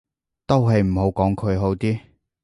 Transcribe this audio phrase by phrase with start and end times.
[0.47, 1.99] 都係唔好講佢好啲